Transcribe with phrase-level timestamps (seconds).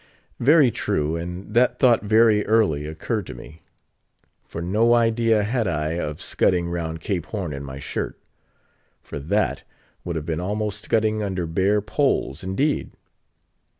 [0.39, 3.61] Very true; and that thought very early occurred to me;
[4.43, 8.19] for no idea had I of scudding round Cape Horn in my shirt;
[9.03, 9.61] for that
[10.03, 12.93] would have been almost scudding under bare poles, indeed.